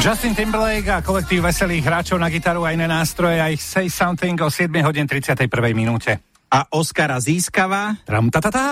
[0.00, 4.40] Justin Timberlake a kolektív veselých hráčov na gitaru a iné nástroje a ich Say Something
[4.40, 5.44] o 7 hodin 31.
[5.76, 6.29] minúte.
[6.50, 7.94] A Oscara získava...
[8.02, 8.66] Tram, ta, ta, ta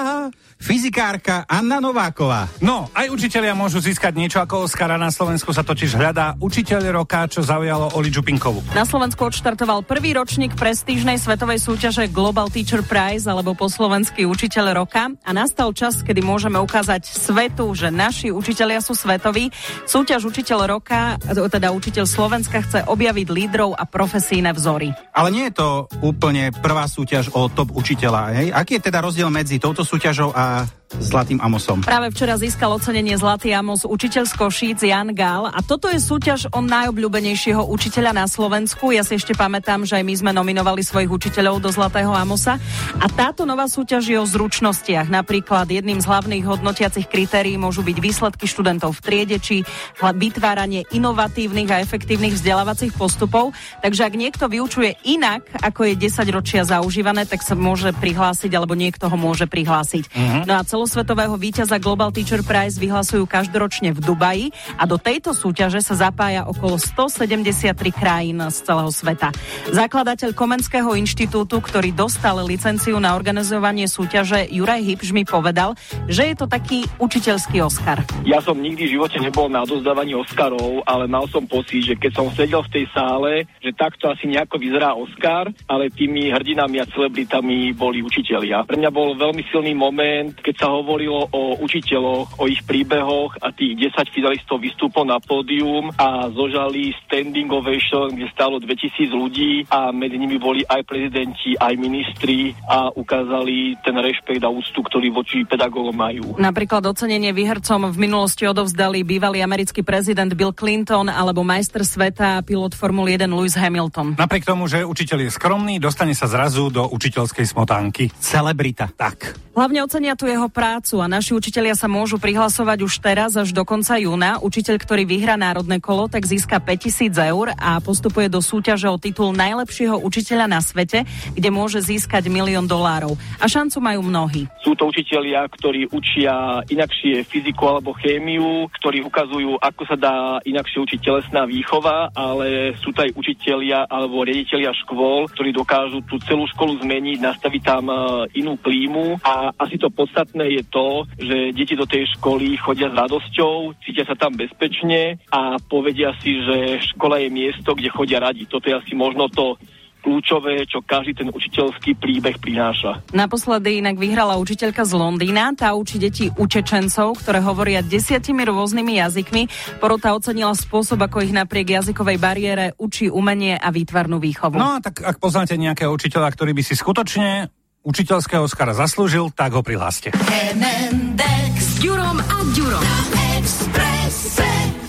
[0.59, 2.51] fyzikárka Anna Nováková.
[2.59, 4.99] No, aj učitelia môžu získať niečo ako Oscara.
[4.99, 8.75] Na Slovensku sa totiž hľadá učiteľ roka, čo zaujalo Oli Čupinkovu.
[8.75, 14.75] Na Slovensku odštartoval prvý ročník prestížnej svetovej súťaže Global Teacher Prize alebo po slovensky učiteľ
[14.75, 19.55] roka a nastal čas, kedy môžeme ukázať svetu, že naši učitelia sú svetoví.
[19.87, 24.91] Súťaž učiteľ roka, teda učiteľ Slovenska chce objaviť lídrov a profesíne vzory.
[25.15, 25.69] Ale nie je to
[26.03, 28.23] úplne prvá súťaž o top učiteľa.
[28.39, 28.49] Hej?
[28.55, 31.85] Aký je teda rozdiel medzi touto súťažou a Zlatým Amosom.
[31.85, 36.49] Práve včera získal ocenenie Zlatý Amos učiteľ z Košíc Jan Gál a toto je súťaž
[36.49, 38.89] o najobľúbenejšieho učiteľa na Slovensku.
[38.97, 42.57] Ja si ešte pamätám, že aj my sme nominovali svojich učiteľov do Zlatého Amosa
[42.97, 45.13] a táto nová súťaž je o zručnostiach.
[45.13, 49.69] Napríklad jedným z hlavných hodnotiacich kritérií môžu byť výsledky študentov v triede či
[50.01, 53.53] vytváranie inovatívnych a efektívnych vzdelávacích postupov.
[53.85, 58.73] Takže ak niekto vyučuje inak, ako je 10 ročia zaužívané, tak sa môže prihlásiť alebo
[58.73, 60.09] niekto ho môže prihlásiť.
[60.09, 60.43] Mm-hmm.
[60.49, 64.47] No a celosvetového víťaza Global Teacher Prize vyhlasujú každoročne v Dubaji
[64.79, 69.35] a do tejto súťaže sa zapája okolo 173 krajín z celého sveta.
[69.75, 75.75] Zakladateľ Komenského inštitútu, ktorý dostal licenciu na organizovanie súťaže, Juraj Hipš mi povedal,
[76.07, 77.99] že je to taký učiteľský Oscar.
[78.23, 82.23] Ja som nikdy v živote nebol na odozdávaní Oscarov, ale mal som pocit, že keď
[82.23, 86.87] som sedel v tej sále, že takto asi nejako vyzerá Oscar, ale tými hrdinami a
[86.87, 88.63] celebritami boli učitelia.
[88.63, 93.53] Pre mňa bol veľmi silný moment, keď sa hovorilo o učiteľoch, o ich príbehoch a
[93.53, 99.91] tých 10 finalistov vystúpol na pódium a zožali standing ovation, kde stálo 2000 ľudí a
[99.91, 105.45] medzi nimi boli aj prezidenti, aj ministri a ukázali ten rešpekt a úctu, ktorý voči
[105.45, 106.37] pedagógom majú.
[106.37, 112.75] Napríklad ocenenie výhercom v minulosti odovzdali bývalý americký prezident Bill Clinton alebo majster sveta pilot
[112.75, 114.17] Formule 1 Lewis Hamilton.
[114.19, 118.11] Napriek tomu, že učiteľ je skromný, dostane sa zrazu do učiteľskej smotánky.
[118.19, 118.91] Celebrita.
[118.93, 119.49] Tak.
[119.59, 123.63] Hlavne ocenia tu jeho prácu a naši učitelia sa môžu prihlasovať už teraz až do
[123.63, 124.43] konca júna.
[124.43, 129.31] Učiteľ, ktorý vyhrá národné kolo, tak získa 5000 eur a postupuje do súťaže o titul
[129.39, 131.07] najlepšieho učiteľa na svete,
[131.39, 133.15] kde môže získať milión dolárov.
[133.39, 134.51] A šancu majú mnohí.
[134.67, 140.83] Sú to učitelia, ktorí učia inakšie fyziku alebo chémiu, ktorí ukazujú, ako sa dá inakšie
[140.83, 146.51] učiť telesná výchova, ale sú to aj učitelia alebo riaditeľia škôl, ktorí dokážu tú celú
[146.51, 147.97] školu zmeniť, nastaviť tam e,
[148.43, 152.97] inú klímu a asi to podstatné je to, že deti do tej školy chodia s
[152.97, 158.49] radosťou, cítia sa tam bezpečne a povedia si, že škola je miesto, kde chodia radi.
[158.49, 159.61] Toto je asi možno to
[159.99, 163.03] kľúčové, čo každý ten učiteľský príbeh prináša.
[163.11, 169.43] Naposledy inak vyhrala učiteľka z Londýna, tá učí deti učečencov, ktoré hovoria desiatimi rôznymi jazykmi.
[169.83, 174.57] Porota ocenila spôsob, ako ich napriek jazykovej bariére učí umenie a výtvarnú výchovu.
[174.57, 177.51] No a tak ak poznáte nejakého učiteľa, ktorý by si skutočne
[177.85, 180.15] učiteľského Oscara zaslúžil, tak ho prihláste.